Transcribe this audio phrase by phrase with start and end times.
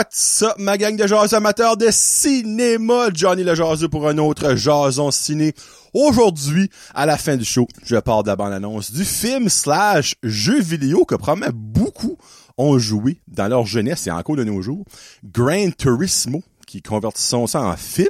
[0.00, 3.10] What's up, ma gang de jaseux amateurs de cinéma?
[3.12, 5.52] Johnny le jaseux pour un autre jason ciné.
[5.92, 10.58] Aujourd'hui, à la fin du show, je parle de la bande-annonce du film slash jeu
[10.58, 12.16] vidéo que probablement beaucoup
[12.56, 14.86] ont joué dans leur jeunesse et encore de nos jours.
[15.22, 18.08] Gran Turismo, qui convertissons ça en film.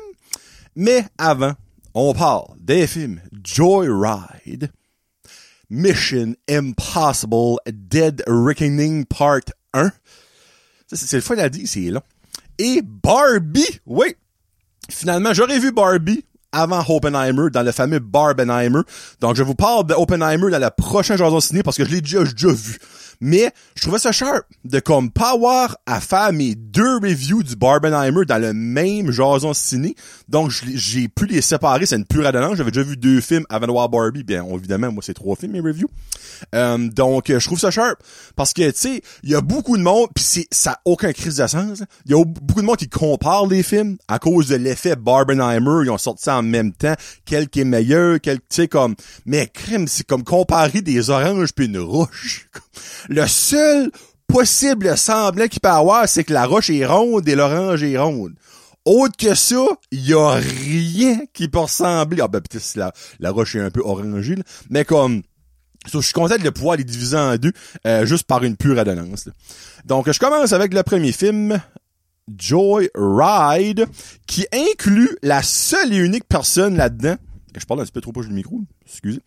[0.77, 1.55] Mais avant,
[1.95, 4.71] on parle des films Joyride,
[5.69, 9.41] Mission Impossible Dead Reckoning Part
[9.75, 9.91] 1,
[10.93, 12.03] c'est le fun à dire, c'est long.
[12.59, 14.15] Et Barbie, oui.
[14.91, 18.81] Finalement, j'aurais vu Barbie avant Oppenheimer dans le fameux Barbenheimer.
[19.21, 22.01] Donc, je vous parle de Oppenheimer dans la prochaine jason ciné parce que je l'ai
[22.01, 22.79] déjà, vu.
[23.21, 28.25] Mais je trouvais ça sharp de comme avoir à faire mes deux reviews du Barbenheimer
[28.27, 29.95] dans le même jason ciné.
[30.31, 32.57] Donc j'ai pu les séparer, c'est une pure adonnance.
[32.57, 34.23] J'avais déjà vu deux films avant de voir Barbie.
[34.23, 35.91] Bien évidemment, moi c'est trois films mes reviews.
[36.55, 38.01] Euh, donc je trouve ça sharp
[38.37, 41.13] parce que tu sais, il y a beaucoup de monde puis c'est ça a aucun
[41.13, 41.83] crise de sens.
[42.07, 45.85] Il y a beaucoup de monde qui compare les films à cause de l'effet Barbenheimer,
[45.85, 46.95] ils ont sorti ça en même temps,
[47.25, 48.95] quel qui est meilleur, quel tu sais comme
[49.27, 52.49] mais crème, c'est comme comparer des oranges puis une roche.
[53.09, 53.91] Le seul
[54.29, 58.35] possible semblant qu'il peut avoir, c'est que la roche est ronde et l'orange est ronde.
[58.85, 62.23] Autre que ça, il y a rien qui peut ressembler.
[62.23, 64.37] Ah ben peut-être si la, la roche est un peu orangée,
[64.71, 65.23] mais comme
[65.91, 67.53] je suis content de pouvoir les diviser en deux,
[67.87, 69.29] euh, juste par une pure adonnance.
[69.85, 71.61] Donc, je commence avec le premier film,
[72.37, 73.87] Joy Ride,
[74.27, 77.17] qui inclut la seule et unique personne là-dedans.
[77.57, 79.21] Je parle un petit peu trop proche du micro, excusez.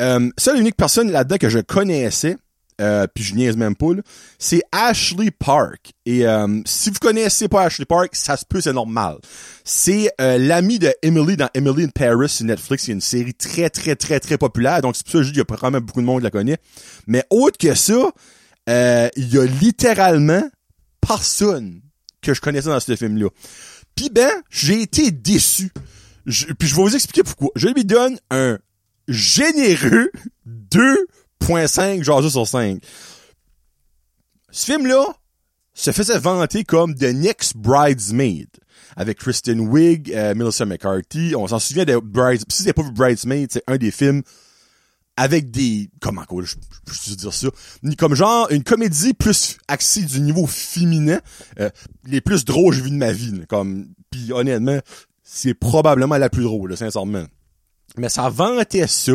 [0.00, 2.36] Euh, seule et unique personne là-dedans que je connaissais,
[2.80, 3.90] euh, puis je niaise même pas,
[4.38, 5.92] c'est Ashley Park.
[6.06, 9.18] Et euh, si vous connaissez pas Ashley Park, ça se peut, c'est normal.
[9.64, 12.84] C'est euh, l'ami de Emily dans Emily in Paris sur Netflix.
[12.84, 14.82] C'est une série très, très, très, très populaire.
[14.82, 16.24] Donc c'est pour ça que je dis qu'il y a vraiment beaucoup de monde qui
[16.24, 16.58] la connaît.
[17.06, 18.10] Mais autre que ça,
[18.66, 20.42] il y a littéralement
[21.00, 21.80] personne
[22.22, 23.28] que je connaissais dans ce film-là.
[23.94, 25.70] Puis ben, j'ai été déçu.
[26.24, 27.50] puis je vais vous expliquer pourquoi.
[27.54, 28.58] Je lui donne un
[29.08, 30.10] généreux
[30.46, 31.06] 2
[31.42, 32.82] 0.5 jaseux sur 5.
[34.50, 35.06] Ce film-là
[35.74, 38.48] se faisait vanter comme The Next Bridesmaid
[38.96, 41.34] avec Kristen Wiig, euh, Melissa McCarthy.
[41.36, 42.52] On s'en souvient de Bridesmaid.
[42.52, 44.22] Si vous pas vu Bridesmaid, c'est un des films
[45.16, 46.56] avec des comment quoi je,
[46.90, 47.48] je, dire ça
[47.98, 51.20] comme genre une comédie plus axée du niveau féminin
[51.60, 51.70] euh,
[52.04, 54.80] les plus drôles que j'ai vu de ma vie comme puis honnêtement
[55.22, 57.24] c'est probablement la plus drôle sincèrement
[57.96, 59.12] mais ça vantait ça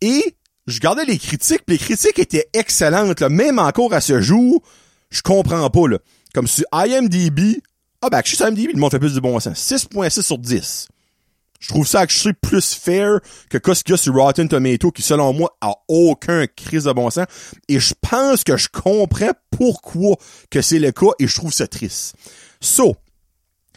[0.00, 0.36] et
[0.70, 4.62] je gardais les critiques, pis les critiques étaient excellentes, même encore à ce jour,
[5.10, 5.80] je comprends pas.
[6.32, 7.60] Comme sur IMDB,
[8.02, 9.58] ah ben, je suis sur IMDb, le monde fait plus du bon sens.
[9.58, 10.88] 6.6 sur 10.
[11.60, 13.20] Je trouve ça que je suis plus fair
[13.50, 16.92] que ce qu'il y a sur Rotten Tomato, qui selon moi a aucun crise de
[16.92, 17.26] bon sens.
[17.68, 20.16] Et je pense que je comprends pourquoi
[20.50, 22.14] que c'est le cas et je trouve ça triste.
[22.60, 22.96] So,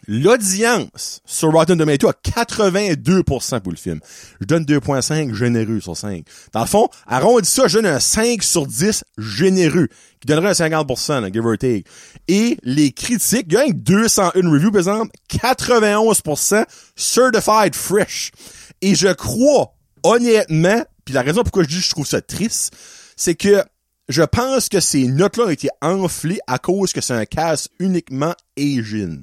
[0.06, 4.00] L'audience sur Rotten Tomato a 82% pour le film.
[4.40, 6.24] Je donne 2.5 généreux sur 5.
[6.52, 9.88] Dans le fond, arrondi ça, je donne un 5 sur 10 généreux,
[10.20, 11.84] qui donnerait un 50%, give or take.
[12.28, 16.64] Et les critiques, gagnent 201 reviews, par exemple, 91%
[16.96, 18.32] certified fresh.
[18.80, 22.74] Et je crois, honnêtement, puis la raison pourquoi je dis je trouve ça triste,
[23.16, 23.62] c'est que
[24.08, 28.34] je pense que ces notes-là ont été enflées à cause que c'est un cast uniquement
[28.58, 29.18] Asian.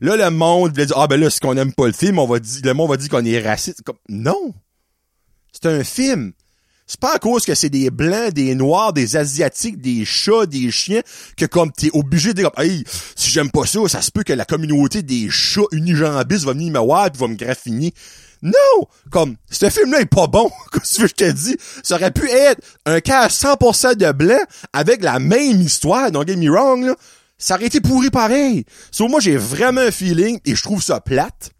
[0.00, 2.26] Là, le monde voulait dire, ah ben là, si qu'on aime pas le film, on
[2.26, 3.82] va dire, le monde va dire qu'on est raciste.
[3.82, 4.54] Comme, non!
[5.52, 6.32] C'est un film.
[6.90, 10.72] C'est pas à cause que c'est des blancs, des noirs, des asiatiques, des chats, des
[10.72, 11.02] chiens,
[11.36, 12.82] que comme t'es obligé de dire, hey,
[13.14, 16.72] si j'aime pas ça, ça se peut que la communauté des chats unijambistes va venir
[16.72, 17.94] me voir pis va me graffiner.
[18.42, 18.88] Non!
[19.08, 20.50] Comme, ce film-là est pas bon.
[20.72, 24.10] Comme tu veux je te dis, ça aurait pu être un cas à 100% de
[24.10, 24.42] blanc
[24.72, 26.96] avec la même histoire, don't get me wrong, là.
[27.38, 28.64] Ça aurait été pourri pareil.
[28.90, 31.52] Sauf moi, j'ai vraiment un feeling et je trouve ça plate.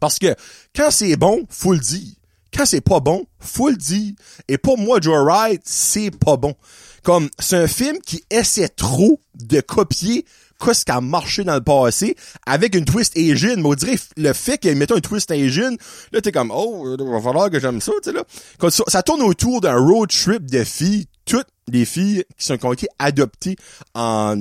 [0.00, 0.32] Parce que
[0.76, 2.19] quand c'est bon, faut le dire.
[2.54, 4.12] Quand c'est pas bon, faut le dire.
[4.48, 6.54] Et pour moi, Joe Wright, c'est pas bon.
[7.02, 10.24] Comme, c'est un film qui essaie trop de copier
[10.60, 12.16] qu'est-ce qui a marché dans le passé
[12.46, 13.56] avec une twist Asian.
[13.56, 15.74] Mais on dirait le fait qu'il mette un twist Asian,
[16.12, 18.24] là, t'es comme, oh, il va falloir que j'aime ça, tu sais, là.
[18.58, 22.86] Quand ça, tourne autour d'un road trip de filles, toutes les filles qui sont, qui
[22.98, 23.56] adoptées
[23.94, 24.36] en,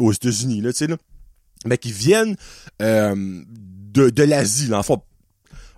[0.00, 0.96] aux États-Unis, là, tu sais, là.
[1.66, 2.36] Mais qui viennent,
[2.82, 3.14] euh,
[3.94, 4.96] de, de l'Asie, là, enfin,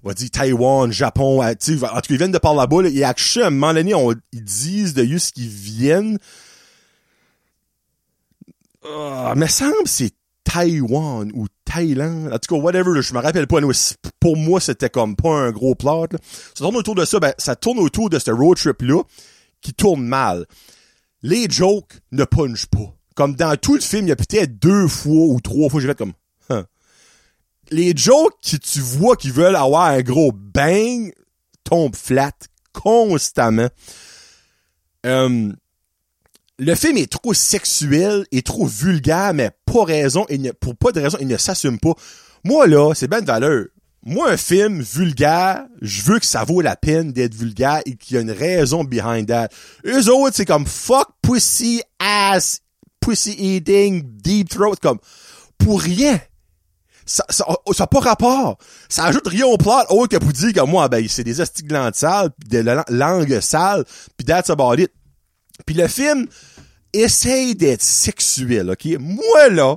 [0.06, 2.88] on va dire Taïwan, Japon, euh, en tout cas, ils viennent de par là-bas, là,
[2.88, 3.12] et à
[3.42, 6.18] un moment donné, on, ils disent de juste qu'ils viennent
[8.84, 10.12] uh, me semble c'est
[10.44, 12.32] Taïwan ou Thaïlande.
[12.32, 13.58] En tout cas, whatever, je me rappelle pas.
[14.20, 16.06] Pour moi, c'était comme pas un gros plot.
[16.54, 17.18] Ça tourne autour de ça.
[17.18, 19.02] Ben, ça tourne autour de ce road trip-là
[19.60, 20.46] qui tourne mal.
[21.22, 22.94] Les jokes ne punchent pas.
[23.16, 25.88] comme dans tout le film, il y a peut-être deux fois ou trois fois, j'ai
[25.88, 26.12] fait comme.
[27.70, 31.12] Les jokes que tu vois qui veulent avoir un gros bang
[31.64, 32.32] tombent flat
[32.72, 33.68] constamment.
[35.04, 35.52] Euh,
[36.58, 40.26] le film est trop sexuel et trop vulgaire, mais pas raison,
[40.60, 41.94] pour pas de raison, il ne s'assume pas.
[42.44, 43.66] Moi, là, c'est de valeur.
[44.04, 48.14] Moi, un film vulgaire, je veux que ça vaut la peine d'être vulgaire et qu'il
[48.14, 49.48] y a une raison behind that.
[49.84, 52.60] Eux autres, c'est comme fuck pussy ass,
[53.00, 54.98] pussy eating, deep throat, comme
[55.58, 56.20] pour rien.
[57.06, 58.58] Ça, ça, ça a pas rapport.
[58.88, 61.94] Ça ajoute rien au plot autre que pour dire que moi, ben, c'est des astiglantes
[61.94, 63.84] sales, pis de la langue sale,
[64.16, 64.92] pis that's about it.
[65.64, 66.26] Puis le film
[66.92, 68.86] essaye d'être sexuel, ok?
[68.98, 69.76] Moi, là,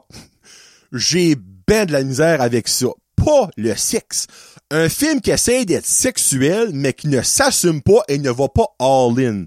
[0.91, 1.35] j'ai
[1.67, 2.87] ben de la misère avec ça.
[3.15, 4.27] Pas le sexe.
[4.71, 8.67] Un film qui essaye d'être sexuel, mais qui ne s'assume pas et ne va pas
[8.79, 9.45] all-in.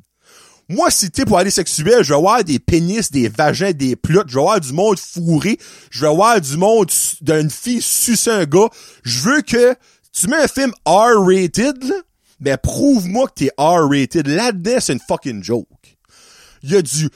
[0.72, 4.22] Moi, si t'es pour aller sexuel, je vais voir des pénis, des vagins, des plots,
[4.26, 5.58] je vais voir du monde fourré,
[5.90, 6.90] je vais voir du monde
[7.20, 8.70] d'une fille sucer un gars.
[9.02, 9.74] Je veux que
[10.12, 11.92] tu mets un film R-rated,
[12.40, 14.26] ben prouve-moi que t'es R-rated.
[14.26, 15.69] Là-dedans, c'est une fucking joke.
[16.62, 17.10] Il y a du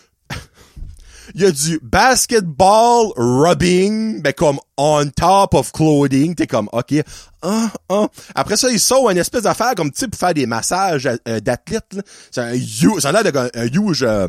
[1.35, 6.95] il y a du basketball rubbing, ben comme on top of clothing, t'es comme ok,
[7.43, 8.09] ah, ah.
[8.35, 11.99] Après ça, ils sont une espèce d'affaire comme pour faire des massages euh, d'athlètes.
[12.31, 14.29] C'est un huge, ça a l'air d'un un huge euh,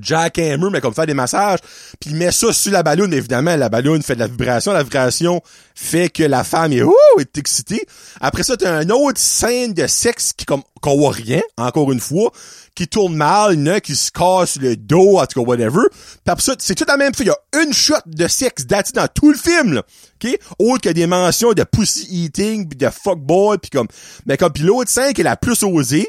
[0.00, 1.60] jackhammer, mais comme faire des massages,
[2.00, 4.82] puis il met ça sur la ballonne, évidemment, la ballonne fait de la vibration, la
[4.82, 5.40] vibration
[5.74, 7.84] fait que la femme est, ouh, est excitée.
[8.20, 12.00] Après ça, t'as une autre scène de sexe qui comme, qu'on voit rien, encore une
[12.00, 12.32] fois,
[12.78, 15.46] qui tourne mal, il y en a qui se casse le dos, en tout cas,
[15.48, 15.88] whatever.
[15.90, 18.62] Puis après ça, c'est tout la même chose, il y a une shot de sexe
[18.70, 19.82] it, dans tout le film, là.
[20.22, 20.38] OK?
[20.60, 23.88] Autre que des mentions de pussy eating, pis de fuckboy, puis comme,
[24.26, 26.08] mais comme, pis l'autre scène qui est la plus osée,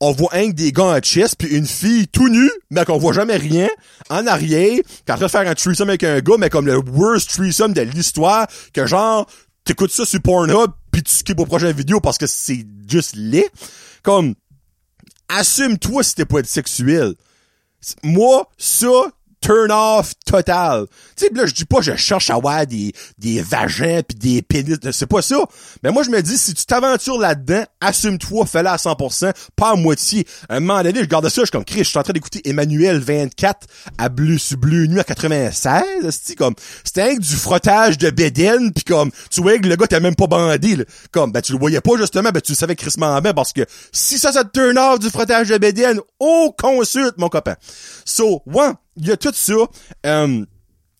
[0.00, 3.14] on voit un des gars en chest puis une fille tout nue, mais qu'on voit
[3.14, 3.68] jamais rien,
[4.10, 4.78] en arrière,
[5.08, 7.80] en train de faire un threesome avec un gars, mais comme le worst threesome de
[7.80, 9.26] l'histoire, que genre,
[9.64, 13.48] t'écoutes ça sur Pornhub, puis tu skips aux prochaines vidéos parce que c'est juste laid.
[14.02, 14.34] Comme,
[15.28, 17.14] assume-toi si t'es pas sexuel.
[18.02, 19.12] Moi, ça,
[19.44, 20.86] turn off total.
[21.16, 24.42] Tu sais, là, je dis pas je cherche à avoir des, des vagins pis des
[24.42, 25.44] pénis, c'est pas ça.
[25.82, 29.76] Mais moi, je me dis, si tu t'aventures là-dedans, assume-toi, fais-le à 100%, pas à
[29.76, 30.26] moitié.
[30.48, 32.40] Un moment donné, je regarde ça, je suis comme, Chris, je suis en train d'écouter
[32.48, 33.66] Emmanuel 24
[33.98, 39.10] à Bleu Bleu Nuit à 96, c'est comme, c'était du frottage de bédaine pis comme,
[39.30, 40.84] tu vois que le gars t'es même pas bandé, là.
[41.12, 43.62] Comme, ben, tu le voyais pas, justement, ben, tu le savais crissement bien parce que
[43.92, 47.56] si ça, ça te turn off du frottage de bédaine, oh, consulte, mon copain.
[48.04, 49.54] So, ouais, il y a tout ça.
[50.06, 50.44] Euh,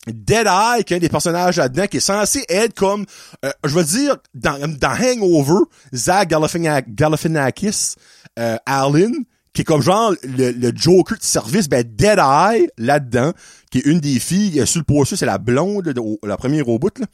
[0.06, 3.06] Deadeye, qui est un des personnages là-dedans, qui est censé être comme,
[3.44, 5.64] euh, je veux dire, dans, dans Hangover,
[5.94, 7.94] Zach Galifianakis,
[8.38, 9.14] euh, Allen,
[9.54, 13.32] qui est comme genre le, le Joker de service, ben Deadeye, là-dedans,
[13.70, 16.68] qui est une des filles, euh, sur le poster, c'est la blonde, de- la première
[16.68, 17.06] au bout, là,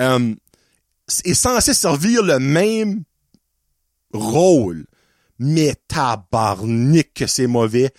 [0.00, 0.34] euh,
[1.24, 3.02] est censé servir le même
[4.12, 4.86] rôle.
[5.38, 7.90] Mais tabarnak que c'est mauvais.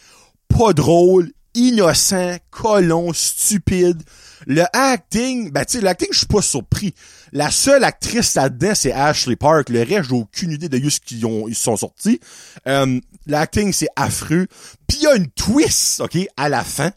[0.48, 4.02] Pas drôle, innocent, colon, stupide.
[4.46, 6.94] Le acting, ben tu sais, l'acting, je suis pas surpris.
[7.32, 9.70] La seule actrice là-dedans, c'est Ashley Park.
[9.70, 12.20] Le reste, j'ai aucune idée de ce qu'ils ont, ils sont sortis.
[12.68, 14.48] Euh, l'acting, c'est affreux.
[14.88, 16.92] Puis y a une twist, OK, à la fin,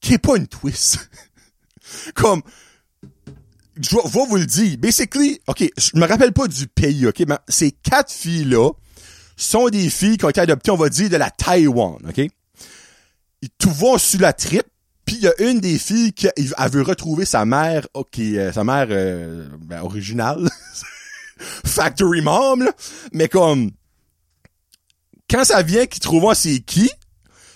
[0.00, 1.10] qui est pas une twist.
[2.14, 2.42] Comme,
[3.80, 4.78] je vais vous le dire.
[4.78, 8.70] Basically, OK, je me rappelle pas du pays, OK, mais ces quatre filles-là
[9.36, 12.18] sont des filles qui ont été adoptées, on va dire, de la Taïwan, OK?
[13.42, 14.64] Ils tout vont sur la trip,
[15.04, 18.52] puis il y a une des filles qui elle veut retrouver sa mère, OK, euh,
[18.52, 20.48] sa mère euh, ben, originale,
[21.66, 22.72] factory mom, là,
[23.12, 23.70] mais comme
[25.28, 26.90] quand ça vient qu'ils trouvent c'est qui,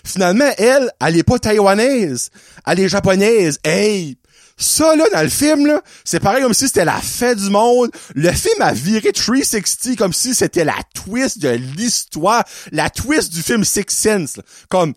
[0.03, 2.29] finalement, elle, elle est pas taïwanaise,
[2.67, 3.59] elle est japonaise.
[3.63, 4.18] Hey!
[4.61, 7.91] Ça, là, dans le film, là, c'est pareil comme si c'était la fête du monde.
[8.13, 13.41] Le film a viré 360 comme si c'était la twist de l'histoire, la twist du
[13.41, 14.35] film Six Sense.
[14.35, 14.43] là.
[14.67, 14.93] Comme,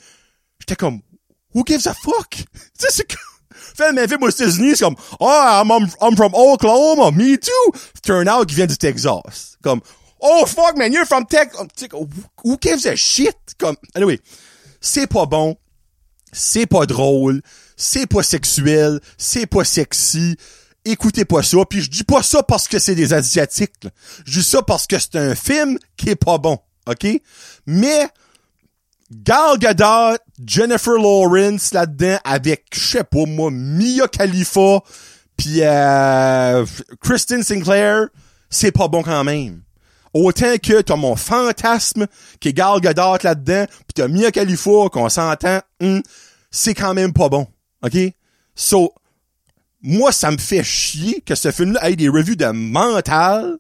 [0.59, 1.01] j'étais comme,
[1.55, 2.31] who gives a fuck?
[2.79, 3.07] Tu sais, c'est
[3.77, 7.79] fait un film aux États-Unis, c'est comme, oh, I'm, I'm, from Oklahoma, me too.
[8.03, 9.57] Turn out qu'il vient du Texas.
[9.63, 9.81] Comme,
[10.21, 11.61] oh fuck man, you're from Texas.
[12.45, 13.37] Who gives a shit?
[13.59, 14.19] Comme, anyway,
[14.81, 15.57] c'est pas bon,
[16.33, 17.43] c'est pas drôle,
[17.83, 20.37] c'est pas sexuel, c'est pas sexy.
[20.85, 23.89] Écoutez pas ça, puis je dis pas ça parce que c'est des asiatiques.
[24.25, 27.07] Je dis ça parce que c'est un film qui est pas bon, OK?
[27.67, 28.09] Mais
[29.11, 34.81] Gal Gadot, Jennifer Lawrence là-dedans avec je sais pas moi Mia Khalifa
[35.37, 36.65] puis euh,
[37.01, 38.07] Kristen Sinclair,
[38.49, 39.63] c'est pas bon quand même.
[40.15, 42.07] Autant que t'as mon fantasme
[42.39, 46.01] qui est Gal Gadot là-dedans, puis t'as Mia Khalifa qu'on s'entend, hum,
[46.51, 47.47] c'est quand même pas bon.
[47.83, 47.97] OK?
[48.55, 48.95] So,
[49.83, 53.59] moi, ça me fait chier que ce film-là ait des reviews de mental,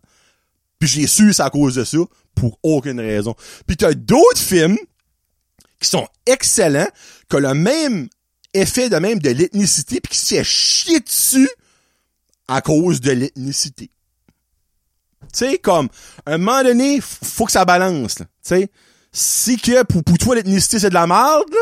[0.79, 1.99] puis j'ai su c'est à cause de ça,
[2.35, 3.35] pour aucune raison.
[3.67, 4.79] Puis t'as d'autres films
[5.81, 6.89] qui sont excellents,
[7.33, 8.09] ont le même
[8.55, 11.51] effet de même de l'ethnicité, puis qui se fait chier dessus
[12.49, 13.91] à cause de l'ethnicité.
[15.23, 15.89] Tu sais, comme,
[16.27, 18.69] un moment donné, faut que ça balance, Tu
[19.13, 21.55] si que pour, pour toi l'ethnicité c'est de la merde,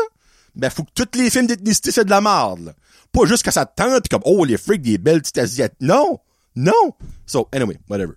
[0.55, 2.65] ben faut que tous les films d'ethnicité c'est de la merde.
[2.65, 2.73] Là.
[3.11, 5.75] Pas juste que ça te tente, pis comme, oh, les freaks, des belles petites asiates.
[5.81, 6.19] Non!
[6.55, 6.93] Non!
[7.25, 8.13] So, anyway, whatever.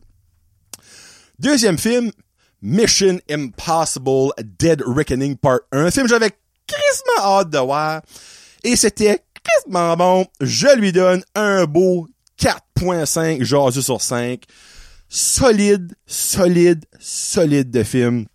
[1.39, 2.11] Deuxième film,
[2.63, 5.87] Mission Impossible Dead Reckoning Part 1.
[5.87, 6.33] Un film que j'avais
[6.67, 8.03] quasiment hâte de voir.
[8.63, 10.27] Et c'était quasiment bon.
[10.41, 12.09] Je lui donne un beau
[12.41, 14.45] 4.5 jasu sur 5.
[15.09, 18.27] Solide, solide, solide de film.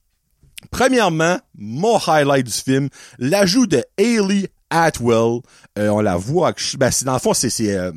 [0.72, 5.42] Premièrement, mon highlight du film, l'ajout de Hayley Atwell.
[5.78, 7.92] Euh, on la voit, ben, dans le fond, c'est, euh,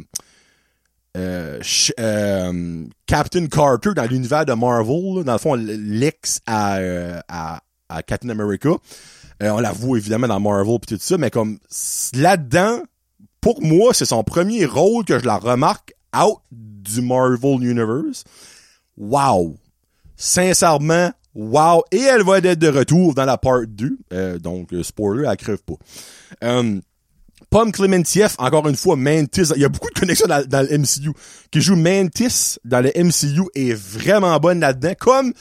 [1.16, 1.60] euh,
[2.00, 6.78] euh, Captain Carter dans l'univers de Marvel, dans le fond, l'ex à,
[7.28, 8.70] à, à, Captain America.
[9.40, 11.58] on la voit évidemment dans Marvel pis tout ça, mais comme
[12.14, 12.80] là-dedans,
[13.40, 18.24] pour moi, c'est son premier rôle que je la remarque out du Marvel Universe.
[18.96, 19.56] Wow!
[20.16, 21.82] Sincèrement, wow!
[21.90, 24.38] Et elle va être de retour dans la part 2.
[24.38, 25.74] donc, spoiler, elle crève pas.
[26.44, 26.80] Euh,
[27.52, 29.52] Pomme Clementieff, encore une fois, Mantis.
[29.54, 31.12] Il y a beaucoup de connexions dans, le MCU.
[31.50, 34.94] Qui joue Mantis dans le MCU est vraiment bonne là-dedans.
[34.98, 35.34] Comme,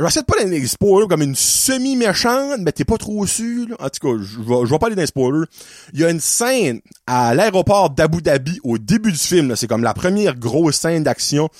[0.00, 3.66] j'essaie pas d'aller des spoilers comme une semi-méchante, mais t'es pas trop sûr.
[3.78, 5.46] En tout cas, je vais, je vais pas aller dans les spoilers.
[5.92, 9.54] Il y a une scène à l'aéroport d'Abu Dhabi au début du film.
[9.54, 11.50] C'est comme la première grosse scène d'action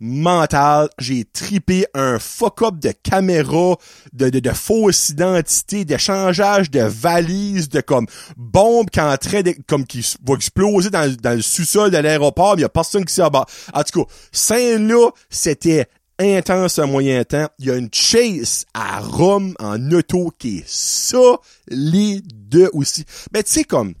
[0.00, 0.88] mental.
[0.98, 3.76] J'ai tripé un fuck-up de caméra,
[4.12, 9.54] de, de, de fausse identité, d'échangeage de valises, de comme bombes qui en train de,
[9.66, 13.14] comme qui va exploser dans, dans le sous-sol de l'aéroport, il y a personne qui
[13.14, 13.52] s'est abattu.
[13.72, 15.86] En tout cas, scène-là, c'était
[16.18, 17.48] intense un moyen temps.
[17.58, 23.04] Il y a une chase à Rome en auto qui est solide aussi.
[23.32, 23.94] Ben, tu sais, comme,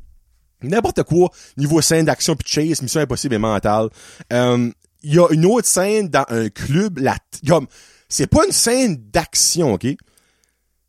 [0.62, 3.88] n'importe quoi, niveau scène d'action puis chase, mission impossible et mentale.
[4.32, 4.70] Euh,
[5.06, 7.68] il y a une autre scène dans un club, la, comme,
[8.08, 9.86] c'est pas une scène d'action, ok?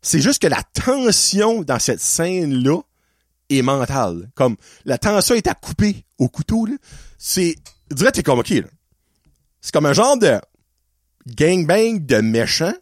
[0.02, 2.80] C'est juste que la tension dans cette scène-là
[3.48, 4.28] est mentale.
[4.34, 6.74] Comme, la tension est à couper au couteau, là.
[7.16, 7.54] C'est,
[7.92, 8.66] je dirais, t'es comme, ok, là.
[9.60, 10.40] C'est comme un genre de
[11.28, 12.74] gangbang de méchant,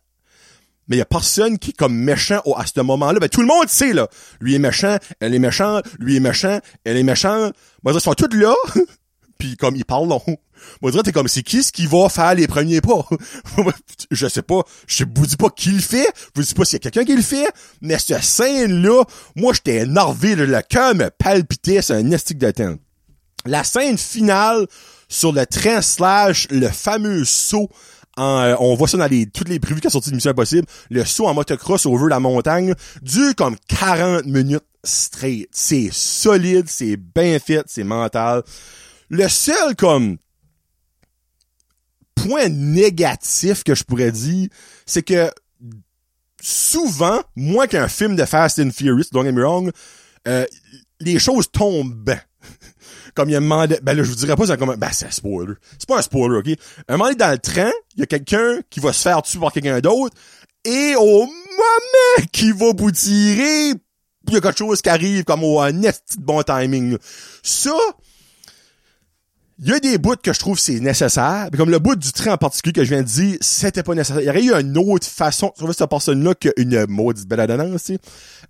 [0.88, 3.20] mais il y a personne qui comme méchant à ce moment-là.
[3.20, 4.08] Ben, tout le monde sait, là.
[4.40, 7.54] Lui est méchant, elle est méchante, lui est méchant, elle est méchante.
[7.82, 8.54] Moi, ils sont tous là,
[9.38, 10.22] puis comme ils parlent long.
[10.82, 13.06] Moi, je t'es comme, c'est qui ce qui va faire les premiers pas?
[14.10, 14.62] je sais pas.
[14.86, 16.08] Je vous dis pas qui le fait.
[16.16, 17.46] Je vous dis pas s'il y a quelqu'un qui le fait.
[17.82, 20.34] Mais cette scène-là, moi, j'étais énervé.
[20.34, 21.82] Le cœur me palpitait.
[21.82, 22.74] C'est un estique de temps.
[23.44, 24.66] La scène finale
[25.08, 27.68] sur le train slash le fameux saut
[28.18, 30.66] euh, on voit ça dans les, toutes les prévues qui sont sorties de Mission Impossible.
[30.90, 35.48] Le saut en motocross over la montagne dure comme 40 minutes straight.
[35.52, 38.42] C'est solide, c'est bien fait, c'est mental.
[39.08, 40.18] Le seul comme
[42.14, 44.48] point négatif que je pourrais dire,
[44.84, 45.30] c'est que
[46.40, 49.70] souvent, moins qu'un film de Fast and Furious, don't get me wrong,
[50.26, 50.46] euh,
[51.00, 52.14] les choses tombent.
[53.14, 54.90] comme il y a un moment ben là, je vous dirais pas, c'est comme, ben,
[54.92, 55.54] c'est un spoiler.
[55.78, 56.58] C'est pas un spoiler, ok?
[56.88, 59.52] Un moment dans le train, il y a quelqu'un qui va se faire tuer par
[59.52, 60.14] quelqu'un d'autre,
[60.64, 63.70] et au moment qui va vous tirer,
[64.28, 66.98] il y a quelque chose qui arrive comme au un de bon timing.
[67.42, 67.76] Ça,
[69.58, 71.48] il y a des bouts que je trouve c'est nécessaire.
[71.56, 74.20] Comme le bout du train en particulier que je viens de dire, c'était pas nécessaire.
[74.20, 77.40] Il y aurait eu une autre façon de trouver cette personne-là qu'une maudite belle.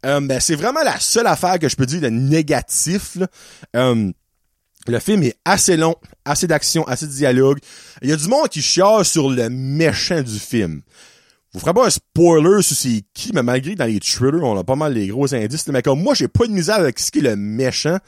[0.04, 3.18] Euh, ben, c'est vraiment la seule affaire que je peux dire de négatif.
[3.76, 4.10] Euh,
[4.88, 5.94] le film est assez long,
[6.24, 7.58] assez d'action, assez de dialogue.
[8.02, 10.82] Il y a du monde qui chiale sur le méchant du film.
[11.52, 14.64] Vous ferez pas un spoiler sur c'est qui, mais malgré dans les trailers, on a
[14.64, 15.66] pas mal les gros indices.
[15.68, 17.98] Mais comme moi, j'ai pas de misère avec ce qui est le méchant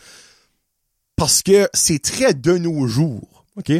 [1.18, 3.72] parce que c'est très de nos jours, OK?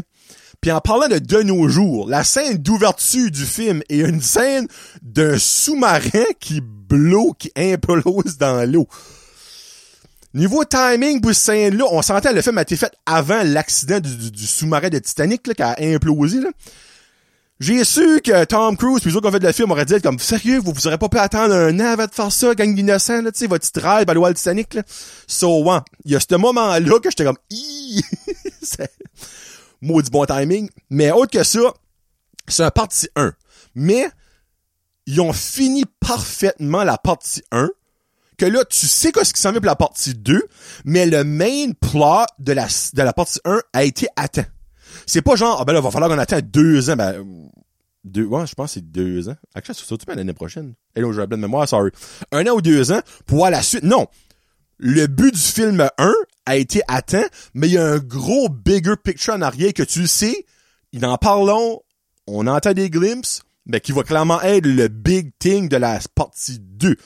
[0.61, 4.67] Puis en parlant de de nos jours, la scène d'ouverture du film est une scène
[5.03, 8.89] d'un sous-marin qui blow, qui implose dans l'eau.
[10.35, 14.47] Niveau timing pour cette scène-là, on sentait le film a été fait avant l'accident du,
[14.47, 16.41] sous-marin de Titanic là, qui a implosé.
[16.41, 16.51] Là.
[17.61, 20.01] J'ai su que Tom Cruise puis les autres qui ont fait le film auraient dit
[20.01, 22.73] comme sérieux, vous vous aurez pas pu attendre un an avant de faire ça, gang
[22.73, 24.83] d'innocents, là, tu sais, votre petit rêve à l'ouest Titanic, là.
[25.27, 25.65] So.
[26.05, 27.39] Il y a ce moment-là que j'étais comme,
[29.81, 30.71] maudit bon timing.
[30.91, 31.75] Mais autre que ça,
[32.47, 33.33] c'est un partie 1.
[33.75, 34.09] Mais,
[35.07, 37.71] ils ont fini parfaitement la partie 1
[38.37, 40.47] que là, tu sais qu'est-ce qui s'en vient pour la partie 2,
[40.85, 44.47] mais le main plot de la, de la partie 1 a été atteint.
[45.09, 47.25] C'est pas genre, ah ben là, va falloir qu'on attende deux ans, ben,
[48.05, 49.37] deux, ouais, je pense que c'est deux ans.
[49.55, 50.75] Actuellement, c'est surtout pas l'année prochaine.
[50.95, 51.91] Et là, j'ai de mémoire, sorry.
[52.31, 53.85] Un an ou deux ans pour voir la suite.
[53.85, 54.07] Non.
[54.77, 56.13] Le but du film 1
[56.45, 60.07] a été atteint, mais il y a un gros bigger picture en arrière que tu
[60.07, 60.45] sais,
[60.93, 61.81] il en parlons,
[62.27, 66.59] on entend des glimpses, mais qui va clairement être le big thing de la partie
[66.61, 66.97] 2.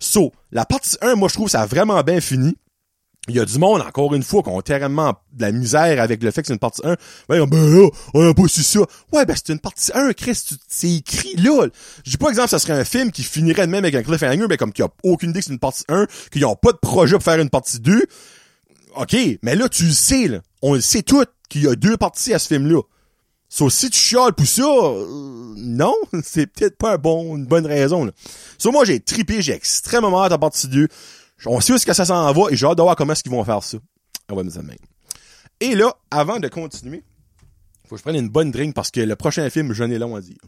[0.00, 2.56] So, la partie 1, moi, je trouve ça a vraiment bien fini.
[3.28, 6.24] Il y a du monde, encore une fois, qui ont terriblement de la misère avec
[6.24, 6.96] le fait que c'est une partie 1.
[7.28, 8.80] Ben, ben là, on a pas su ça.
[9.12, 11.68] Ouais, ben c'est une partie 1, Chris, c'est écrit là.
[12.04, 14.46] Je dis pas exemple, ça serait un film qui finirait de même avec un cliffhanger,
[14.48, 16.78] mais comme qu'il a aucune idée que c'est une partie 1, qu'ils ont pas de
[16.78, 18.06] projet pour faire une partie 2.
[18.96, 20.40] OK, mais là, tu le sais, là.
[20.60, 22.80] On le sait tout qu'il y a deux parties à ce film-là.
[23.48, 27.66] So, si tu chiales pour ça, euh, non, c'est peut-être pas un bon, une bonne
[27.66, 28.06] raison.
[28.06, 28.12] Là.
[28.58, 30.88] So, moi, j'ai tripé, j'ai extrêmement hâte à partie 2.
[31.46, 33.22] On sait où est-ce que ça s'en va et j'ai hâte de voir comment est-ce
[33.22, 33.78] qu'ils vont faire ça.
[34.28, 34.78] On va nous amener.
[35.60, 37.04] Et là, avant de continuer,
[37.86, 40.16] faut que je prenne une bonne drink parce que le prochain film, j'en ai long
[40.16, 40.38] à dire.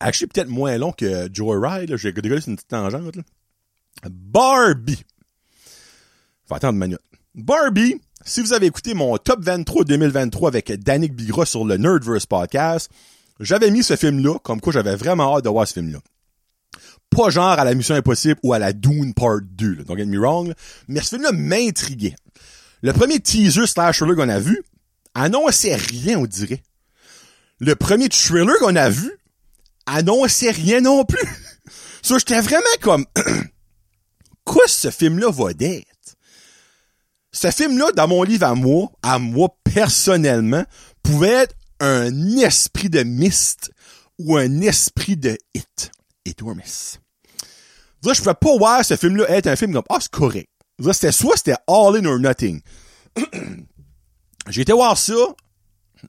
[0.00, 3.22] Actually, peut-être moins long que Joyride, j'ai dégueulé sur une petite tangente, là.
[4.08, 5.04] Barbie.
[6.46, 7.00] Faut attendre une minute.
[7.34, 12.26] Barbie, si vous avez écouté mon top 23 2023 avec Danick Bigra sur le Nerdverse
[12.26, 12.90] podcast,
[13.40, 15.98] j'avais mis ce film-là, comme quoi j'avais vraiment hâte de voir ce film-là
[17.10, 20.06] pas genre à la Mission Impossible ou à la Dune Part 2, là, don't get
[20.06, 20.54] me wrong,
[20.88, 22.14] mais ce film-là m'intriguait.
[22.82, 24.62] Le premier teaser slash trailer qu'on a vu
[25.14, 26.62] annonçait rien, on dirait.
[27.58, 29.12] Le premier trailer qu'on a vu
[29.86, 31.18] annonçait rien non plus.
[32.02, 33.04] Ça, j'étais vraiment comme,
[34.44, 35.86] quoi ce film-là va d'être?
[37.32, 40.64] Ce film-là, dans mon livre à moi, à moi personnellement,
[41.02, 43.70] pouvait être un esprit de mist
[44.18, 45.92] ou un esprit de hit.
[46.24, 46.98] Hit or miss
[48.02, 50.48] je pouvais pas voir ce film-là être un film comme, ah, c'est correct.
[50.92, 52.62] C'était soit c'était all in or nothing.
[54.48, 55.14] J'ai été voir ça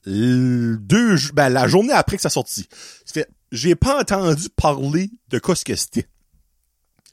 [0.06, 2.68] deux, ben, la journée après que ça sortit.
[3.06, 6.08] Fait, j'ai pas entendu parler de quoi ce que c'était.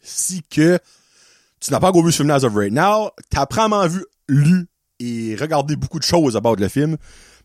[0.00, 0.78] Si que
[1.58, 4.68] tu n'as pas encore vu ce film as of right now, t'as probablement vu, lu
[5.00, 6.96] et regardé beaucoup de choses about le film,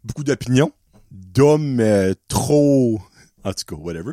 [0.03, 0.71] beaucoup d'opinions,
[1.09, 3.01] d'hommes euh, trop,
[3.43, 4.11] en tout cas, whatever.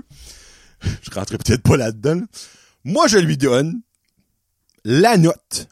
[1.03, 2.21] Je rentrerai peut-être pas là-dedans.
[2.85, 3.83] Moi, je lui donne
[4.85, 5.69] la note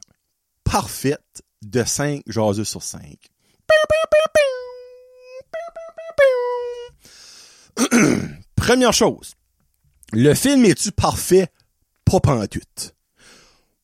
[0.64, 3.16] parfaite de 5 jaseux sur 5.
[8.56, 9.34] Première chose,
[10.12, 11.48] le film est-tu parfait?
[12.04, 12.94] Pas pantoute.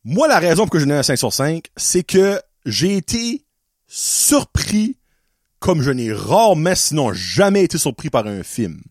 [0.04, 3.46] Moi, la raison pour que je donne un 5 sur 5, c'est que j'ai été
[3.86, 4.98] surpris
[5.64, 8.82] comme je n'ai rarement, sinon jamais été surpris par un film.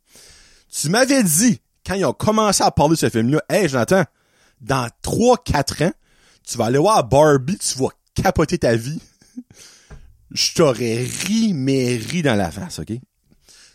[0.72, 4.04] Tu m'avais dit, quand ils ont commencé à parler de ce film-là, Hey, Jonathan,
[4.62, 5.94] dans 3-4 ans,
[6.48, 9.02] tu vas aller voir Barbie, tu vas capoter ta vie.
[10.32, 12.92] Je t'aurais ri, mais ri dans la face, OK?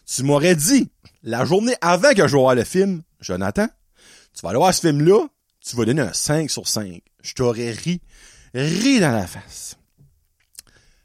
[0.07, 0.90] Tu m'aurais dit,
[1.23, 3.68] la journée avant que je vois le film, Jonathan,
[4.35, 5.27] tu vas aller voir ce film-là,
[5.61, 7.03] tu vas donner un 5 sur 5.
[7.23, 8.01] Je t'aurais ri,
[8.55, 9.77] ri dans la face.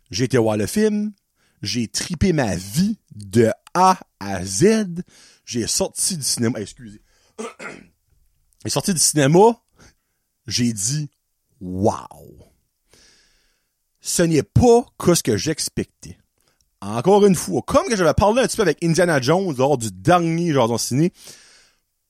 [0.10, 1.12] J'ai été voir le film,
[1.62, 5.04] j'ai tripé ma vie de A à Z,
[5.46, 7.02] j'ai sorti du cinéma, excusez.
[8.64, 9.62] j'ai sorti du cinéma,
[10.48, 11.10] j'ai dit
[11.62, 12.40] wow.
[14.02, 16.18] Ce n'est pas ce que j'expectais.
[16.82, 19.90] Encore une fois, comme que j'avais parlé un petit peu avec Indiana Jones lors du
[19.92, 21.14] dernier Jason Ciné,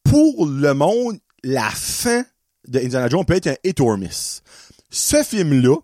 [0.03, 2.25] pour le monde, la fin
[2.67, 4.41] de Indiana Jones peut être un hit or miss.
[4.89, 5.75] Ce film-là,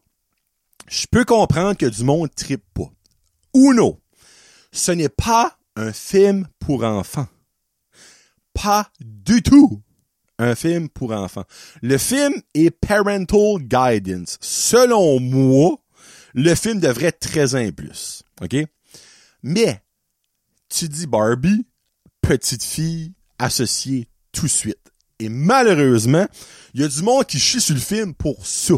[0.87, 2.91] je peux comprendre que du monde tripe pas.
[3.53, 3.99] Uno,
[4.71, 7.27] ce n'est pas un film pour enfants.
[8.61, 9.81] Pas du tout
[10.37, 11.43] un film pour enfants.
[11.81, 14.37] Le film est parental guidance.
[14.41, 15.77] Selon moi,
[16.33, 18.23] le film devrait être 13 ans plus.
[18.41, 18.55] OK?
[19.43, 19.81] Mais,
[20.69, 21.65] tu dis Barbie,
[22.21, 24.91] petite fille, associée tout de suite.
[25.19, 26.27] Et malheureusement,
[26.73, 28.75] il y a du monde qui chie sur le film pour ça.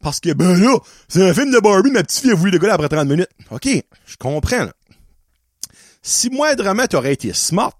[0.00, 2.72] Parce que, ben là, c'est un film de Barbie, ma petite fille a voulu décoller
[2.72, 3.30] après 30 minutes.
[3.50, 3.68] OK,
[4.06, 4.68] je comprends.
[6.02, 7.72] Si moi, vraiment, t'aurais été smart,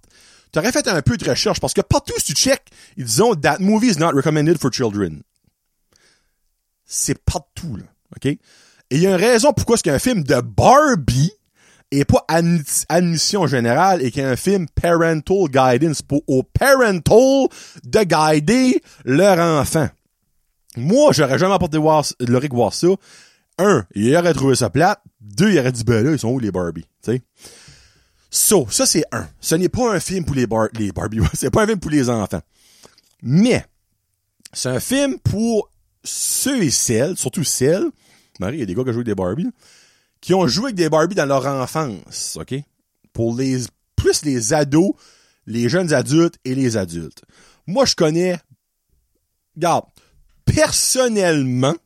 [0.54, 2.62] t'aurais fait un peu de recherche parce que partout si tu check,
[2.96, 5.22] ils disent that movie is not recommended for children.
[6.84, 7.84] C'est partout là,
[8.16, 8.26] ok?
[8.26, 8.38] Et
[8.90, 11.32] il y a une raison pourquoi est-ce qu'un film de Barbie
[11.90, 12.24] est pas
[12.88, 17.48] admission générale et qu'un film parental guidance pour aux parental
[17.84, 19.88] de guider leur enfant.
[20.76, 22.88] Moi, j'aurais jamais apporté voir, le voir ça.
[23.58, 25.00] Un, il aurait trouvé ça plate.
[25.20, 27.22] Deux, il aurait dit, ben là, ils sont où les Barbie, sais?
[28.36, 29.28] So, ça c'est un.
[29.40, 31.20] Ce n'est pas un film pour les, bar les Barbie.
[31.34, 32.42] c'est pas un film pour les enfants.
[33.22, 33.64] Mais,
[34.52, 35.70] c'est un film pour
[36.02, 37.86] ceux et celles, surtout celles,
[38.40, 39.50] Marie, il y a des gars qui ont joué avec des Barbie,
[40.20, 42.56] qui ont joué avec des Barbie dans leur enfance, OK?
[43.12, 43.60] Pour les,
[43.94, 44.94] plus les ados,
[45.46, 47.22] les jeunes adultes et les adultes.
[47.68, 48.36] Moi, je connais,
[49.54, 49.84] regarde,
[50.44, 51.76] personnellement,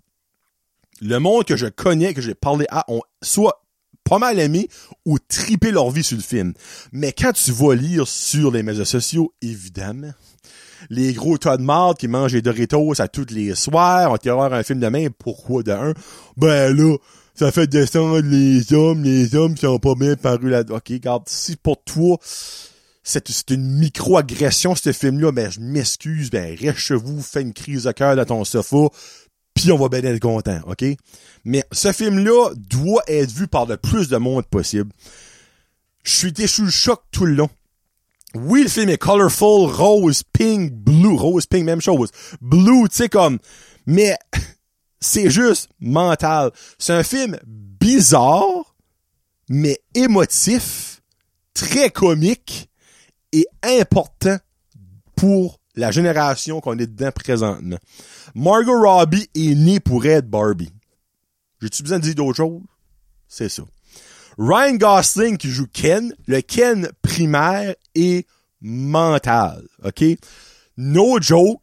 [1.02, 3.66] le monde que je connais, que j'ai parlé à, ont soit
[4.08, 4.68] pas mal aimé
[5.04, 6.54] ou tripé leur vie sur le film.
[6.92, 10.12] Mais quand tu vas lire sur les médias sociaux, évidemment,
[10.90, 14.34] les gros tas de marde qui mangent des Doritos à toutes les soirs, on va
[14.34, 15.94] voir un film de même, pourquoi de un?
[16.36, 16.96] Ben là,
[17.34, 20.62] ça fait descendre les hommes, les hommes qui pas bien paru là.
[20.70, 22.18] Ok, regarde, si pour toi,
[23.02, 27.84] c'est une micro-agression, ce film-là, ben, je m'excuse, ben, reste chez vous, fais une crise
[27.84, 28.88] de cœur dans ton sofa,
[29.58, 30.84] puis on va bien être content, ok?
[31.44, 34.92] Mais ce film-là doit être vu par le plus de monde possible.
[36.04, 37.50] Je suis sous le choc tout le long.
[38.34, 42.10] Oui, le film est colorful, rose, pink, blue, rose, pink, même chose.
[42.40, 43.38] Blue, tu sais, comme,
[43.84, 44.16] mais
[45.00, 46.52] c'est juste mental.
[46.78, 48.76] C'est un film bizarre,
[49.48, 51.02] mais émotif,
[51.52, 52.70] très comique
[53.32, 54.36] et important
[55.16, 57.78] pour la génération qu'on est dedans présentement.
[58.34, 60.72] Margot Robbie est née pour être Barbie.
[61.62, 62.62] J'ai-tu besoin de dire d'autre chose?
[63.28, 63.62] C'est ça.
[64.38, 68.26] Ryan Gosling qui joue Ken, le Ken primaire est
[68.60, 70.04] mental, OK?
[70.76, 71.60] No joke,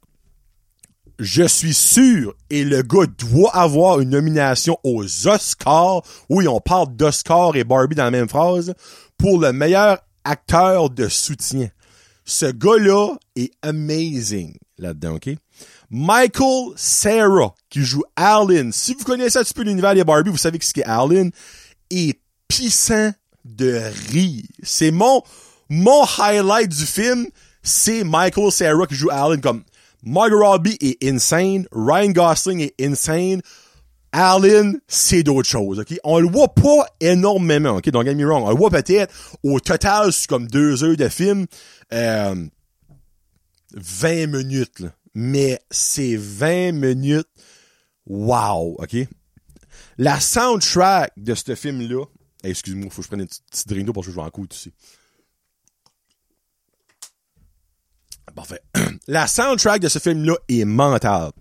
[1.19, 6.95] je suis sûr, et le gars doit avoir une nomination aux Oscars, oui, on parle
[6.95, 8.73] d'Oscar et Barbie dans la même phrase,
[9.17, 11.69] pour le meilleur acteur de soutien.
[12.25, 15.29] Ce gars-là est amazing là-dedans, OK?
[15.89, 18.69] Michael Sarah, qui joue Alan.
[18.71, 21.29] Si vous connaissez un petit peu l'univers des Barbie, vous savez que ce qu'est Alan
[21.91, 23.11] est pissant
[23.43, 23.79] de
[24.11, 24.43] rire.
[24.63, 25.21] C'est mon,
[25.69, 27.27] mon highlight du film,
[27.61, 29.63] c'est Michael Sarah qui joue Alan comme
[30.03, 33.41] Margot Robbie est insane, Ryan Gosling est insane,
[34.11, 35.97] Alan, c'est d'autres choses, ok?
[36.05, 37.89] On le voit pas énormément, ok?
[37.89, 38.43] Don't get me wrong.
[38.45, 41.47] On le voit peut-être au total, c'est comme deux heures de film,
[41.93, 42.47] euh,
[43.73, 44.95] 20 minutes, là.
[45.13, 47.29] Mais c'est 20 minutes,
[48.05, 48.97] wow, ok?
[49.97, 52.05] La soundtrack de ce film-là,
[52.43, 54.73] excuse-moi, faut que je prenne une petite drink parce que je vais en coup ici.
[58.35, 58.61] Parfait.
[59.07, 61.31] La soundtrack de ce film-là est mentale.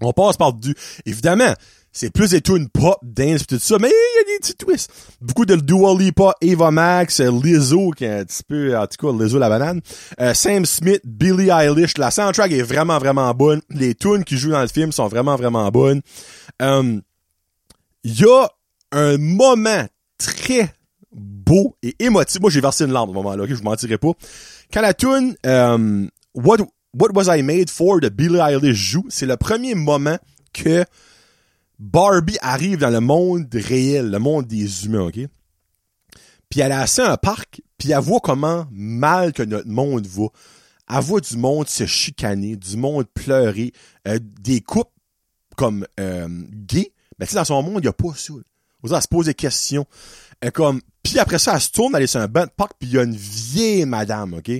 [0.00, 0.74] On passe par du,
[1.04, 1.52] évidemment,
[1.92, 4.90] c'est plus des tunes pop, dance tout ça, mais il y a des petits twists.
[5.20, 9.12] Beaucoup de Dua Lipa, Eva Max, Lizzo, qui est un petit peu, en tout cas,
[9.12, 9.80] Lizzo la banane,
[10.20, 11.98] euh, Sam Smith, Billie Eilish.
[11.98, 13.60] La soundtrack est vraiment, vraiment bonne.
[13.70, 16.00] Les tunes qui jouent dans le film sont vraiment, vraiment bonnes.
[16.60, 17.02] Il
[18.04, 18.48] y a
[18.92, 19.86] un moment
[20.18, 20.72] très
[21.12, 22.40] beau et émotif.
[22.40, 23.48] Moi, j'ai versé une larme au moment-là, ok?
[23.50, 24.12] Je vous mentirai pas.
[24.72, 26.58] Quand la tune euh, What,
[26.98, 30.18] What Was I Made For de Billie Eilish joue, c'est le premier moment
[30.52, 30.84] que
[31.80, 35.18] Barbie arrive dans le monde réel, le monde des humains, ok?
[36.50, 40.26] Puis elle a assez un parc, puis elle voit comment mal que notre monde va.
[40.90, 43.72] Elle voit du monde se chicaner, du monde pleurer,
[44.06, 44.90] euh, des couples
[45.56, 46.92] comme euh, gays.
[47.18, 48.34] Mais sais, dans son monde, il n'y a pas ça.
[48.84, 49.86] Elle se pose des questions.
[50.44, 52.72] Euh, comme, puis après ça, elle se tourne, elle est sur un banc de parc,
[52.78, 54.50] puis il y a une vieille madame, OK?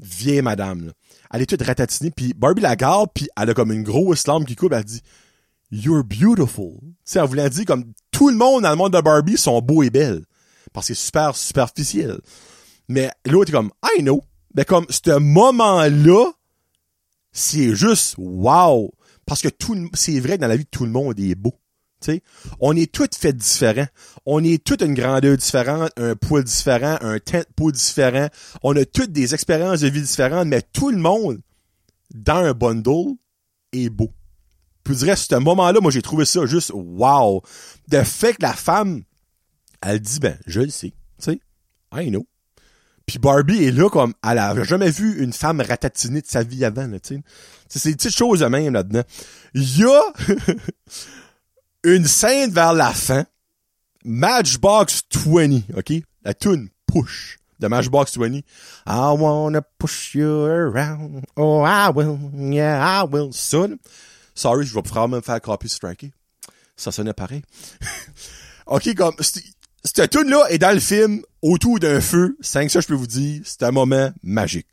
[0.00, 0.92] Vieille madame, là.
[1.32, 4.46] Elle est toute ratatinée, puis Barbie la garde, puis elle a comme une grosse lampe
[4.46, 5.02] qui coupe, elle dit
[5.70, 6.78] «You're beautiful».
[6.80, 9.60] Tu sais, elle voulait dire comme, tout le monde dans le monde de Barbie sont
[9.60, 10.24] beaux et belles.
[10.72, 12.20] Parce que c'est super superficiel.
[12.88, 14.22] Mais l'autre est comme «I know».
[14.54, 16.32] Mais comme, ce moment-là,
[17.32, 18.90] c'est juste wow.
[19.26, 21.52] Parce que tout, c'est vrai que dans la vie, tout le monde est beau.
[22.00, 22.22] T'sais,
[22.60, 23.88] on est tous faits différents.
[24.24, 28.28] On est tous une grandeur différente, un poids différent, un teint de peau différent.
[28.62, 31.40] On a toutes des expériences de vie différentes, mais tout le monde,
[32.14, 33.16] dans un bundle,
[33.72, 34.10] est beau.
[34.86, 37.42] Puis je dirais, ce moment-là, moi, j'ai trouvé ça juste wow.
[37.88, 39.02] De fait que la femme,
[39.82, 40.92] elle dit, ben, je le sais.
[41.18, 41.40] Tu sais,
[41.92, 42.24] I know.
[43.04, 46.64] Puis Barbie est là comme, elle a jamais vu une femme ratatinée de sa vie
[46.64, 47.22] avant, tu sais.
[47.68, 49.02] C'est des petites choses de même là-dedans.
[49.54, 50.02] Il y a
[51.82, 53.26] une scène vers la fin,
[54.04, 55.94] Matchbox 20, OK?
[56.22, 58.36] La tune Push de Matchbox 20.
[58.36, 58.42] I
[58.86, 61.24] wanna push you around.
[61.36, 62.18] Oh, I will.
[62.32, 63.32] Yeah, I will.
[63.32, 63.66] Ça,
[64.36, 66.12] sorry, je vais probablement me faire copy striker.
[66.76, 67.42] Ça sonnait pareil.
[68.66, 69.14] OK, comme,
[69.84, 72.36] cette tune-là est dans le film autour d'un feu.
[72.40, 74.66] Cinq ça, je peux vous dire, c'est un moment magique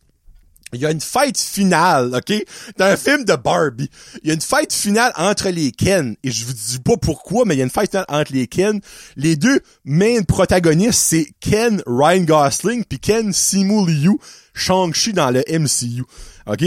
[0.73, 2.34] il y a une fête finale, OK?
[2.78, 3.89] Dans un film de Barbie.
[4.23, 6.15] Il y a une fête finale entre les Ken.
[6.23, 8.47] Et je vous dis pas pourquoi, mais il y a une fête finale entre les
[8.47, 8.82] Ken.
[9.15, 14.17] Les deux main protagonistes, c'est Ken Ryan Gosling puis Ken Simu Liu,
[14.54, 16.04] Shang-Chi dans le MCU.
[16.47, 16.65] OK?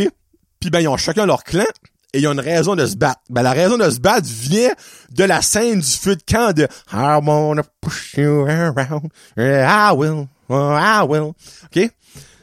[0.61, 1.65] Puis ben, ils ont chacun leur clan
[2.17, 3.21] et ils ont une raison de se battre.
[3.29, 4.73] Ben, la raison de se battre vient
[5.11, 10.27] de la scène du feu de camp de I wanna push you around, I will,
[10.51, 11.33] I will.
[11.65, 11.91] OK?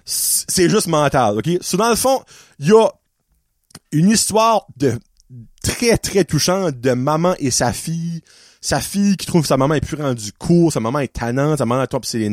[0.06, 1.50] C'est juste mental, OK?
[1.62, 2.22] So, dans le fond,
[2.60, 2.88] il y a
[3.92, 4.94] une histoire de
[5.64, 8.22] très, très touchante de maman et sa fille.
[8.62, 11.58] Sa fille qui trouve que sa maman est plus rendue court, sa maman est tannante,
[11.58, 12.30] sa maman top ses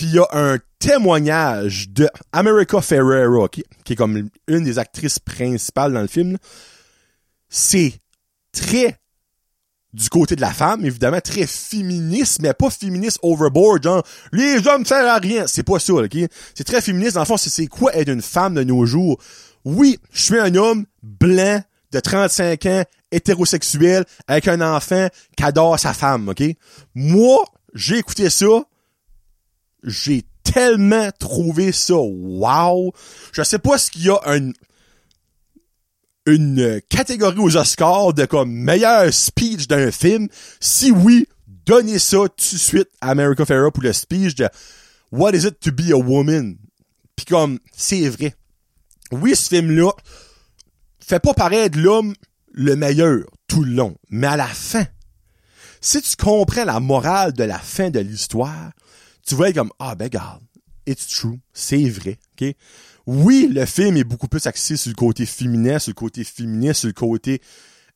[0.00, 4.78] Puis il y a un témoignage de America Ferrera, qui, qui, est comme une des
[4.78, 6.38] actrices principales dans le film.
[7.50, 8.00] C'est
[8.50, 8.98] très
[9.92, 14.86] du côté de la femme, évidemment, très féministe, mais pas féministe overboard, genre, les hommes
[14.86, 15.46] servent à rien.
[15.46, 16.16] C'est pas ça, ok?
[16.54, 19.20] C'est très féministe, dans le fond, c'est quoi être une femme de nos jours?
[19.66, 25.78] Oui, je suis un homme blanc, de 35 ans, hétérosexuel, avec un enfant qui adore
[25.78, 26.42] sa femme, ok?
[26.94, 28.64] Moi, j'ai écouté ça,
[29.84, 32.92] j'ai tellement trouvé ça wow.
[33.32, 34.50] Je sais pas ce qu'il y a un,
[36.26, 40.28] une catégorie aux Oscars de comme meilleur speech d'un film.
[40.60, 41.26] Si oui,
[41.66, 44.48] donnez ça tout de suite à America Ferrera pour le speech de
[45.12, 46.56] What is it to be a woman?
[47.16, 48.34] Puis comme, c'est vrai.
[49.10, 49.90] Oui, ce film-là
[51.00, 52.14] fait pas paraître l'homme
[52.52, 54.86] le meilleur tout le long, mais à la fin,
[55.80, 58.70] si tu comprends la morale de la fin de l'histoire,
[59.26, 60.42] tu vas être comme, ah ben garde,
[60.86, 62.54] it's true, c'est vrai, ok?
[63.06, 66.72] Oui, le film est beaucoup plus axé sur le côté féminin, sur le côté féminin,
[66.72, 67.40] sur le côté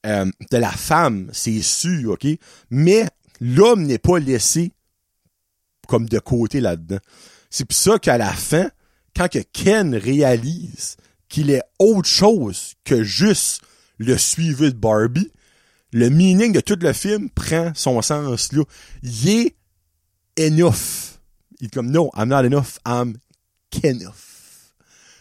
[0.06, 2.26] euh, de la femme, c'est sûr, ok?
[2.70, 3.06] Mais
[3.40, 4.72] l'homme n'est pas laissé
[5.86, 6.98] comme de côté là-dedans.
[7.50, 8.70] C'est pour ça qu'à la fin,
[9.14, 10.96] quand que Ken réalise
[11.28, 13.62] qu'il est autre chose que juste
[13.98, 15.30] le suivi de Barbie,
[15.92, 18.64] le meaning de tout le film prend son sens là.
[19.02, 19.54] Il est
[20.38, 21.13] enough.
[21.60, 23.16] Il est comme, no, I'm not enough, I'm
[23.70, 24.72] Kenough.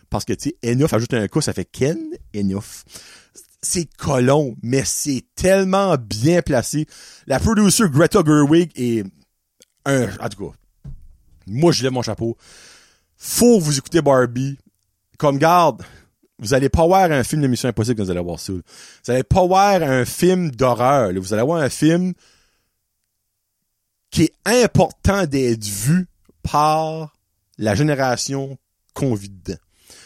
[0.10, 2.00] Parce que, tu sais, enough, ajoute un coup, ça fait Ken,
[2.36, 2.84] enough.
[3.62, 6.86] C'est colon, mais c'est tellement bien placé.
[7.28, 9.06] La producer Greta Gerwig est
[9.86, 10.58] un, en tout cas,
[11.48, 12.38] moi, je lève mon chapeau.
[13.18, 14.58] Faut vous écouter Barbie.
[15.18, 15.84] Comme garde,
[16.40, 18.54] vous allez pas voir un film de Mission Impossible quand vous allez voir ça.
[18.54, 21.12] Vous allez pas voir un film d'horreur.
[21.14, 22.14] Vous allez voir un film
[24.10, 26.08] qui est important d'être vu
[26.50, 27.14] par
[27.58, 28.58] la génération
[28.94, 29.60] qu'on vit dedans.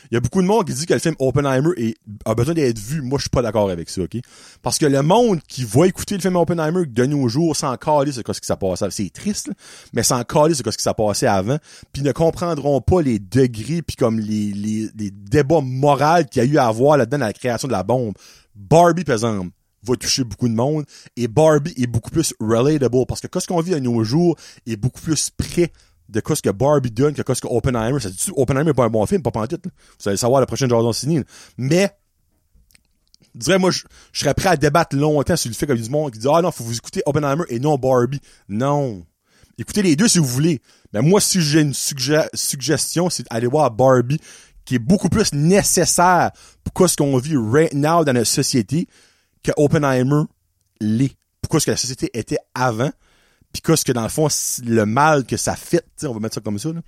[0.10, 1.95] Il y a beaucoup de monde qui dit que le film Oppenheimer
[2.26, 3.02] a besoin d'être vu.
[3.02, 4.17] Moi, je suis pas d'accord avec ça, OK?
[4.62, 8.12] Parce que le monde qui va écouter le film Oppenheimer de nos jours sans caler
[8.12, 8.86] ce qui s'est passé.
[8.89, 9.52] C'est triste,
[9.93, 11.58] mais sans caler ce qui s'est passé avant,
[11.91, 16.45] puis ne comprendront pas les degrés puis comme les, les, les débats moraux qu'il y
[16.45, 18.13] a eu à avoir là-dedans dans la création de la bombe.
[18.56, 19.50] Barbie, par exemple,
[19.84, 23.62] va toucher beaucoup de monde et Barbie est beaucoup plus relatable parce que ce qu'on
[23.62, 25.71] vit à nos jours est beaucoup plus près
[26.10, 28.00] de quoi ce que Barbie donne que quoi ce que Oppenheimer.
[28.00, 29.58] Ça dit Oppenheimer est pas un bon film, pas en tout.
[29.63, 31.24] Vous allez savoir la prochaine Jordan Ciné.
[31.58, 31.91] Mais,
[33.36, 35.84] je dirais, moi, je, serais prêt à débattre longtemps sur le fait qu'il y a
[35.84, 38.22] du monde qui dit, ah non, faut vous écouter Oppenheimer et non Barbie.
[38.48, 39.06] Non.
[39.58, 40.62] Écoutez les deux si vous voulez.
[40.93, 44.20] Mais moi, si j'ai une suggestion, c'est d'aller voir Barbie,
[44.65, 46.32] qui est beaucoup plus nécessaire
[46.63, 48.88] pour ce qu'on vit right now dans notre société
[49.43, 50.24] que Oppenheimer
[50.80, 51.15] l'est.
[51.41, 52.91] Pourquoi ce que la société était avant?
[53.53, 54.27] Pis qu'est-ce que dans le fond
[54.63, 56.81] le mal que ça fait, on va mettre ça comme ça là.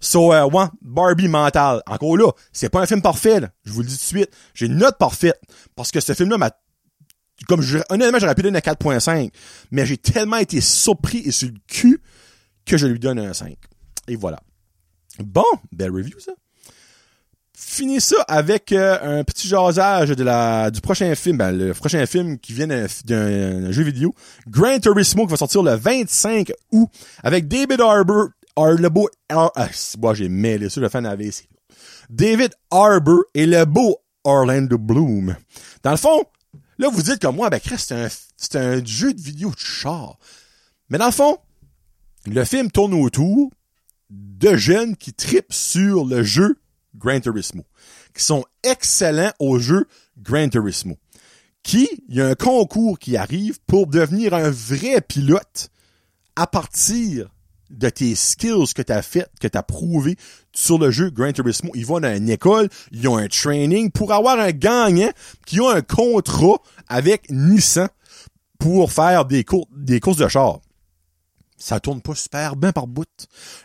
[0.00, 1.82] So euh, ouais, Barbie mental.
[1.86, 3.50] Encore là, c'est pas un film parfait, là.
[3.64, 4.30] je vous le dis tout de suite.
[4.54, 5.40] J'ai une note parfaite
[5.74, 6.50] parce que ce film là m'a
[7.48, 9.30] comme honnêtement, j'aurais pu donner un 4.5,
[9.72, 12.00] mais j'ai tellement été surpris et sur le cul
[12.64, 13.56] que je lui donne un 5.
[14.08, 14.40] Et voilà.
[15.18, 16.32] Bon, belle review ça
[17.56, 22.04] finis ça avec euh, un petit jasage de la du prochain film, ben, le prochain
[22.06, 24.14] film qui vient d'un jeu vidéo,
[24.48, 26.88] Gran Turismo qui va sortir le 25 août
[27.22, 29.68] avec David Harbour, Arlebo, Ar, ah,
[30.14, 31.48] j'ai mêlé ça, le fan AVC.
[32.10, 35.36] David Harbour et le beau Orlando Bloom.
[35.82, 36.24] Dans le fond,
[36.78, 39.58] là vous dites comme moi, ben Chris, c'est un, c'est un jeu de vidéo de
[39.58, 40.18] char.
[40.90, 41.38] Mais dans le fond,
[42.26, 43.50] le film tourne autour
[44.10, 46.58] de jeunes qui tripent sur le jeu
[46.94, 47.64] Gran Turismo,
[48.14, 49.86] qui sont excellents au jeu
[50.18, 50.96] Gran Turismo.
[51.62, 55.70] Qui, il y a un concours qui arrive pour devenir un vrai pilote
[56.36, 57.30] à partir
[57.70, 60.16] de tes skills que tu as fait, que tu as prouvé
[60.52, 61.70] sur le jeu Gran Turismo.
[61.74, 65.10] Ils vont dans une école, ils ont un training pour avoir un gagnant
[65.46, 67.88] qui a un contrat avec Nissan
[68.58, 70.60] pour faire des, des courses de char
[71.64, 73.06] ça tourne pas super bien par bout.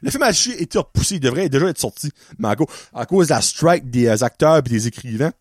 [0.02, 2.48] Le film a été repoussé, il devrait déjà être sorti, mais
[2.94, 5.34] à cause, de la strike des euh, acteurs et des écrivains,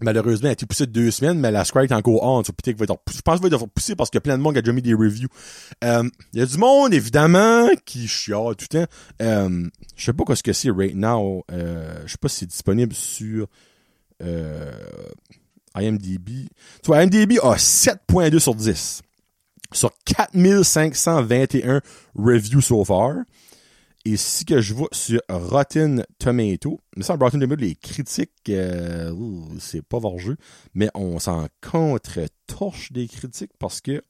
[0.00, 2.42] malheureusement, il a été poussé de deux semaines, mais la strike est encore on.
[2.42, 4.94] Je pense qu'il va être repoussé parce a plein de monde a déjà mis des
[4.94, 5.28] reviews.
[5.84, 8.92] Euh, il y a du monde, évidemment, qui chiale tout le temps.
[9.22, 11.44] Euh, je sais pas ce que c'est right now.
[11.48, 13.46] Je sais pas si c'est disponible sur
[15.76, 16.48] IMDb.
[16.82, 19.02] Tu vois, IMDb a 7.2 sur 10.
[19.72, 21.80] Sur 4521
[22.14, 23.16] reviews so far.
[24.04, 29.12] Et si que je vois sur Rotten Tomato, mais ça, Rotten Tomato, les critiques, euh,
[29.58, 30.36] c'est pas jeu,
[30.74, 34.00] mais on s'en contre-torche des critiques parce que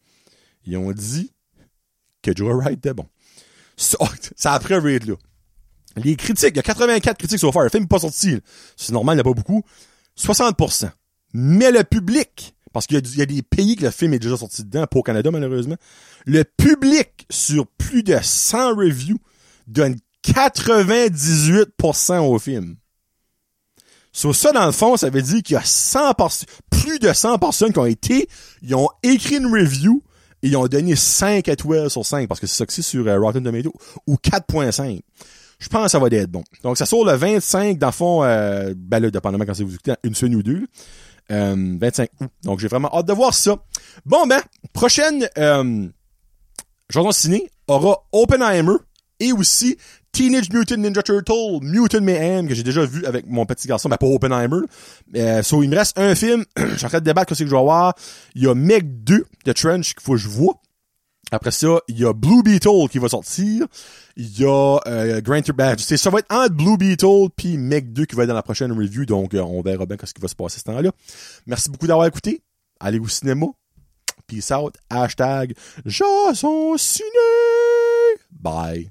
[0.66, 1.32] ils ont dit
[2.20, 3.06] que Joe Wright était bon.
[3.78, 3.98] Ça,
[4.36, 5.14] ça après rate, là.
[5.96, 7.62] Les critiques, il y a 84 critiques sur far.
[7.62, 8.38] Le film n'est pas sorti.
[8.76, 9.62] C'est normal, il n'y a pas beaucoup.
[10.18, 10.90] 60%.
[11.34, 14.62] Mais le public, parce qu'il y, a des pays que le film est déjà sorti
[14.62, 15.76] dedans, pas au Canada malheureusement,
[16.26, 19.16] le public sur plus de 100 reviews
[19.66, 22.76] donne 98% au film.
[24.12, 26.12] Sur ça, dans le fond, ça veut dire qu'il y a 100
[26.70, 28.28] plus de 100 personnes qui ont été,
[28.60, 30.02] ils ont écrit une review
[30.42, 33.06] et ils ont donné 5 étoiles sur 5 parce que c'est ça que c'est sur
[33.06, 33.72] euh, Rotten Tomato
[34.06, 35.00] ou 4.5.
[35.58, 36.44] Je pense que ça va être bon.
[36.62, 39.94] Donc, ça sort le 25, dans le fond, euh, ben là, dépendamment quand vous écoutez,
[40.04, 40.66] une semaine ou deux.
[41.32, 42.30] Euh, 25 août.
[42.44, 43.56] Donc, j'ai vraiment hâte de voir ça.
[44.04, 44.40] Bon, ben,
[44.72, 45.88] prochaine euh,
[46.90, 48.76] chanson ciné aura Oppenheimer
[49.18, 49.76] et aussi
[50.12, 53.96] Teenage Mutant Ninja Turtle, Mutant Mayhem, que j'ai déjà vu avec mon petit garçon, ben
[53.96, 54.62] pas Oppenheimer.
[55.16, 57.50] Euh, so, il me reste un film, je suis en train de débattre ce que
[57.50, 57.94] je vais voir?
[58.34, 60.54] Il y a Meg 2 de Trench qu'il faut que je vois.
[61.32, 63.66] Après ça, il y a Blue Beetle qui va sortir.
[64.16, 68.04] Il y a euh, Grand ben, Ça va être entre Blue Beetle puis Meg 2
[68.04, 69.04] qui va être dans la prochaine review.
[69.06, 70.90] Donc, euh, on verra bien ce qui va se passer ce temps-là.
[71.46, 72.42] Merci beaucoup d'avoir écouté.
[72.78, 73.46] Allez au cinéma.
[74.26, 74.76] Peace out.
[74.88, 77.08] Hashtag Jason Ciné.
[78.30, 78.90] Bye.